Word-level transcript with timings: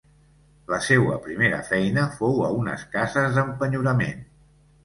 La 0.71 0.79
seua 0.85 1.17
primera 1.25 1.59
feina 1.69 2.07
fou 2.21 2.41
a 2.47 2.51
unes 2.63 2.89
cases 2.97 3.39
d'empenyorament. 3.39 4.29